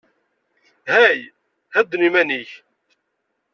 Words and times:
Hey, 0.89 1.15
hedden 1.73 2.05
iman-ik. 2.07 2.51